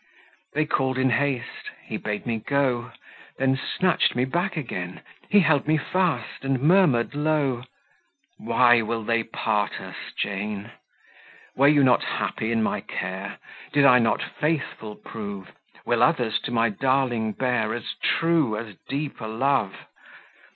[0.55, 2.91] They called in haste; he bade me go,
[3.37, 7.61] Then snatched me back again; He held me fast and murmured low,
[8.39, 10.71] "Why will they part us, Jane?"
[11.55, 13.37] "Were you not happy in my care?
[13.73, 15.51] Did I not faithful prove?
[15.85, 19.75] Will others to my darling bear As true, as deep a love?